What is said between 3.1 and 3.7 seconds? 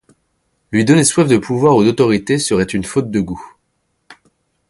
de goût.